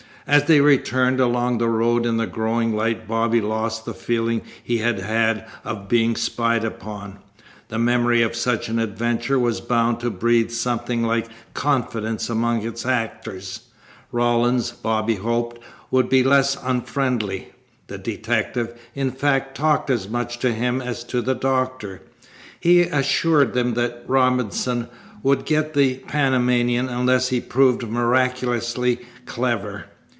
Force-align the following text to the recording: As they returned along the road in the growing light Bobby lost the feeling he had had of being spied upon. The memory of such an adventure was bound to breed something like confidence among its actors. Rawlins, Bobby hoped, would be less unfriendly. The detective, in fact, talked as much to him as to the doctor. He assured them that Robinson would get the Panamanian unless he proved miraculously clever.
As 0.27 0.45
they 0.45 0.61
returned 0.61 1.19
along 1.19 1.57
the 1.57 1.67
road 1.67 2.05
in 2.05 2.15
the 2.17 2.27
growing 2.27 2.73
light 2.73 3.05
Bobby 3.07 3.41
lost 3.41 3.83
the 3.83 3.93
feeling 3.93 4.43
he 4.63 4.77
had 4.77 4.99
had 4.99 5.45
of 5.65 5.89
being 5.89 6.15
spied 6.15 6.63
upon. 6.63 7.17
The 7.67 7.79
memory 7.79 8.21
of 8.21 8.33
such 8.35 8.69
an 8.69 8.77
adventure 8.79 9.37
was 9.39 9.59
bound 9.59 9.99
to 10.01 10.09
breed 10.11 10.49
something 10.51 11.01
like 11.03 11.25
confidence 11.55 12.29
among 12.29 12.61
its 12.65 12.85
actors. 12.85 13.61
Rawlins, 14.11 14.71
Bobby 14.71 15.15
hoped, 15.15 15.59
would 15.89 16.07
be 16.07 16.23
less 16.23 16.55
unfriendly. 16.63 17.49
The 17.87 17.97
detective, 17.97 18.79
in 18.95 19.11
fact, 19.11 19.53
talked 19.57 19.89
as 19.89 20.07
much 20.07 20.37
to 20.39 20.53
him 20.53 20.81
as 20.81 21.03
to 21.05 21.21
the 21.21 21.35
doctor. 21.35 22.03
He 22.59 22.81
assured 22.83 23.53
them 23.53 23.73
that 23.73 24.03
Robinson 24.07 24.87
would 25.23 25.45
get 25.45 25.73
the 25.73 25.95
Panamanian 26.07 26.87
unless 26.87 27.29
he 27.29 27.41
proved 27.41 27.83
miraculously 27.85 28.99
clever. 29.25 29.85